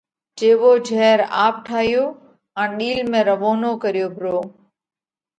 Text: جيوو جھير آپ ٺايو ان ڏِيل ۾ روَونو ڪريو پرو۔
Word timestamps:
جيوو 0.37 0.71
جھير 0.87 1.19
آپ 1.45 1.55
ٺايو 1.67 2.05
ان 2.61 2.69
ڏِيل 2.77 3.05
۾ 3.17 3.19
روَونو 3.29 3.71
ڪريو 3.83 4.07
پرو۔ 4.15 4.37